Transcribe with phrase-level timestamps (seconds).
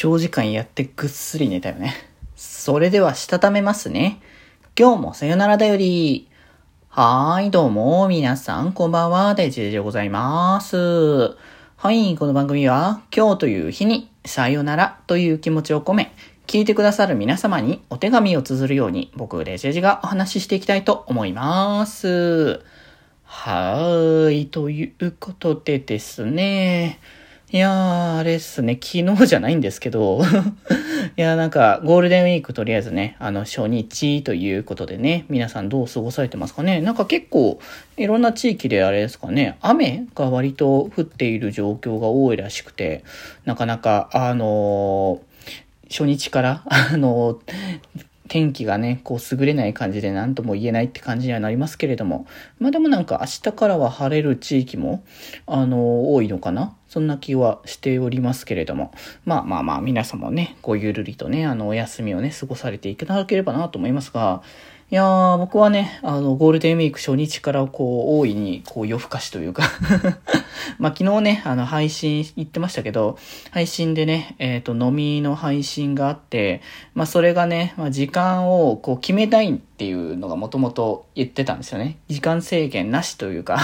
[0.00, 1.92] 長時間やってぐっすり寝たよね。
[2.36, 4.20] それでは、したためますね。
[4.78, 6.28] 今日もさよならだより。
[6.88, 10.76] はーい、どうも、皆さん、こんばんは、デジェジでございます。
[10.76, 16.14] はい、この番組は、今日という日に、さよならという気持ちを込め、
[16.46, 22.60] 聞いてくださる皆様にお手紙を綴るように、僕、レジェジがお話ししていきたいと思います。
[23.24, 27.00] はーい、ということでですね。
[27.50, 30.20] いやー、あれっすね、昨日じゃないんですけど、
[31.16, 36.82] いやーなんか、ゴールデンウィークとりあえずね、あの、初日ということでね、皆さんどう過ごされてますかね。
[36.82, 37.58] なんか結構、
[37.96, 43.02] いろんな地域であれですかね、雨が割と降っている状況が多いらしくて、
[43.46, 47.38] なかなか、あのー、初日から、あの、
[48.28, 52.26] 天気がね、こう優れない感じで何とも言えないって感じにはなりますけれども、
[52.60, 55.02] まあでもなんか明日からは晴れる地域も、
[55.46, 56.74] あの、多いのかな？
[56.88, 58.92] そんな気はしておりますけれども、
[59.24, 64.42] まあまあまあ皆様ね、こうゆるりとね、あの、お休みをね、過ごされていただければなと思いますが、
[64.90, 69.64] いやー、僕はね、あの、ゴールデンウィーク初日からこう、大いに、こう、夜更かしというか
[70.80, 73.18] まあ、昨日ね、あの、配信言ってましたけど、
[73.50, 76.62] 配信でね、えっ、ー、と、飲みの配信があって、
[76.94, 81.98] まあ、それがね、まあ、時間をこう、決めたいっていうのがもともと言ってたんですよね。
[82.08, 83.58] 時間制限なしというか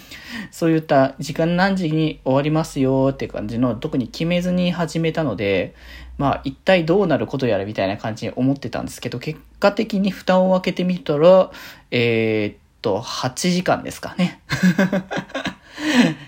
[0.50, 5.74] そういった時間何時に終わりますよって感じの、特に決めずに始めたので、
[6.16, 11.50] まあ一体どうなることやらみたいな感じに思ってたんですけど、結構果的に蓋を開けてみたら、
[11.92, 14.40] えー、っと、8時間ですかね。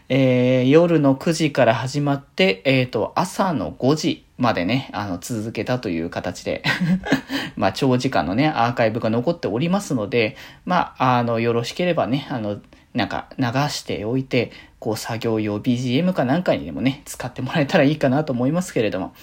[0.09, 6.63] えー、夜の9時から始まって、えー、っと、朝の5時までね、あの、続けたという形で
[7.57, 12.61] まあ、長時間のね、アーカイブが残っておりますので、まあ、あの、よろしければね、あの、
[12.95, 19.15] なんか流しておいて、こう作業用 BGM かなんかにでもね、使ってもらえたらいいかなと思いますけれども。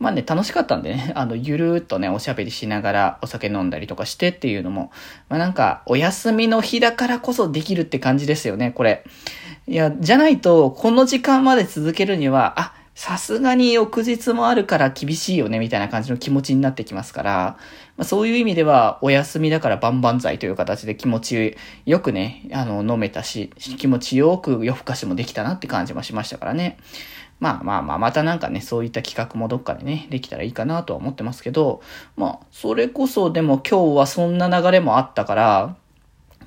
[0.00, 4.90] まあね、楽しかったんでね、 あの、ゆるーっとね、おしゃべりしながらお酒飲んだりとかしてっていうのも、
[5.28, 9.04] まあなんか、お休みの日だからこそできるって感じですよね、これ。
[9.68, 17.56] いや、じゃないと、この時間まで続けるには、あ、さすがに翌日もあるから厳しいよね、みたいな感じの気持ちになってきますから、
[17.96, 21.56] まあ、そういう意味では、お休みだからバンバン剤という形で気持ち
[21.86, 26.78] よくね、あの、飲めたし、気持ちよく夜更かしもできたなって感じもしましたからね。
[27.38, 31.80] まあまあまあ、またなんかね、そういった企画もどっかでね、できたらいいかなとは思ってますけど、
[32.16, 35.76] まあ、それこそでも今日はそんな流れもあったから、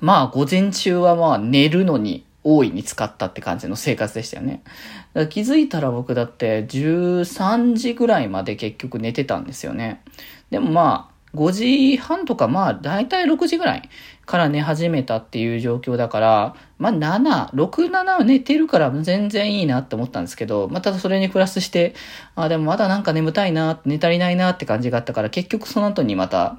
[0.00, 4.62] まあ、午前中はまあ、寝るのに大いに使ったって感じの生活でしたよね。
[4.64, 4.74] だか
[5.14, 10.02] ら気づいたら僕だって13時ぐらいまで結局寝てたんですよね。
[10.50, 13.88] でもまあ、5時半とかまあ、だいたい6時ぐらい
[14.24, 21.94] から寝始めたっていう状況だから、まあ7、6、7寝てるから全然いいなって思ったんですけど、まあただそれにプラスして、
[22.36, 26.56] あ、でもまだなんか眠たいな、寝足りないなって感じがあったから、結局その後にまた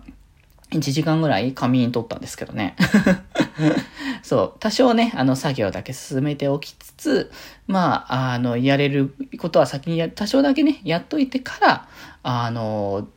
[0.75, 2.75] 1時間ぐらい仮眠取ったんですけどね。
[4.24, 7.31] そう、多少ね、あの作業だけ進めておきつつ、
[7.68, 11.88] まあ、あの、やれることは先にや、多少だけね、やっといてから、
[12.24, 13.08] あの、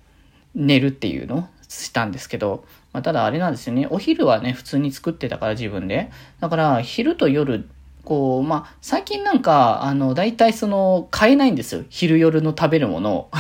[0.55, 6.11] 寝るっていうのをしたんですけど、まあ、ただあれなんですよね、お昼はね、普通に作ってたから自分で。
[6.41, 7.69] だから、昼と夜
[8.09, 11.85] こう、まあ、最近なんか、あの、大体その、買えないんですよ。
[11.91, 13.31] 昼夜の食べるものを。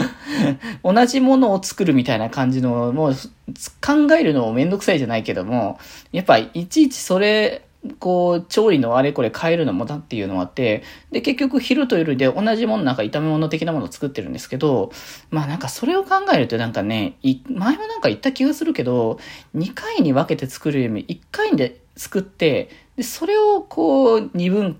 [0.82, 5.78] 同じものを作るみたいな感じの、もう、考えるのもめんどくさいじゃないけども、
[6.10, 7.66] やっぱ、いちいちそれ、
[7.98, 14.90] こう、調理のあれこれ変えるのもだっていうのもあって、で、結局昼と夜で同じものなんか炒め物的なものを作ってるんですけど、
[15.28, 19.18] まあなんかそれを考えるとなんかね、前もなんか言った気がするけど、
[19.54, 24.78] 2回に分けて作るより1回で作って、で、それをこう、二分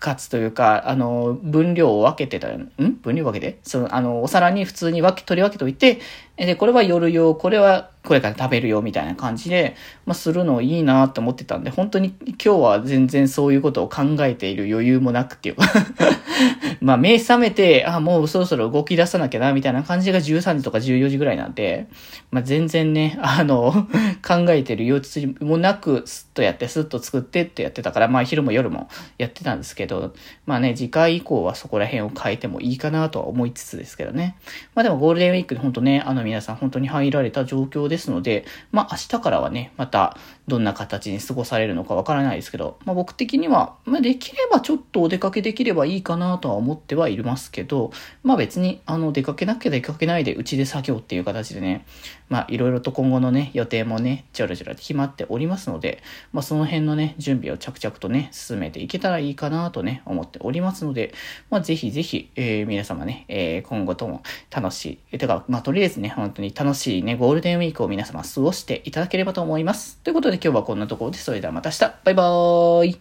[0.00, 2.70] 割というか、あの、分量を分けてた、ん？
[3.02, 3.58] 分量分けて？
[3.62, 6.00] その、あの、お皿に普通に分け、取り分けといて、
[6.36, 15.64] で、これは夜用、これはこれから食べるよみたいな感じで、まあ、するのいいなって思ってたんで、本当に今日は全然そういうことを考えている余裕もなくっていうか
[16.80, 21.86] まあ、目覚めて、あ、もうそろそろ動き出さなきゃな、みたいな感じが13時とか14時ぐらいなんで、
[22.30, 23.88] まあ、全然ね、あの、
[24.26, 30.14] 考えてる余地もなく、スッとやって、スッと作ってってやってたから、まあ、昼も夜もやってたんですけど、
[30.46, 34.36] まあね、次回以降はそこら辺を変えてもいいかなとは思いつつですけどね。
[34.74, 40.16] まあでもゴールデンウィークで本当ね、あの皆さん本当に入られた状況でですので、まあ明日からはね、また
[40.48, 47.92] どんな形に過ごされるのかわからないですけど、まあ僕的には、まあできればちょっとお出かけできればいいかなとは思ってはいますけど、
[48.24, 51.86] まあ別にあの出かけなきゃ出かけないでうちで作業っていう形でね、
[52.28, 56.02] まあいろいろと今後のね、予定もね、ちょろちょろ決まっておりますので、
[56.32, 61.14] まあその辺のね、準備を着々とね、進めていけたらいいかなとね、思っておりますので、
[61.50, 69.98] まあぜひぜひ、えー、皆様ね、えー、今後とも楽しい、えてか、まあとりあえずね、本当に楽しいね、ゴールデンウィークをを皆様過ごしていただければと思います。
[69.98, 73.00] ということで今日はこんなところで、それではまた明日、バイバーイ